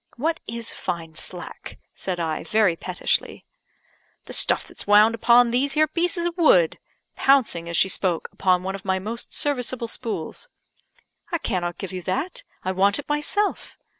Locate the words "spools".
9.87-10.49